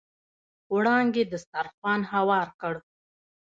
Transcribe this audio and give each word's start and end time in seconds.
وړانګې 0.73 1.23
دسترخوان 1.31 2.01
هوار 2.11 2.47
کړ. 2.61 2.75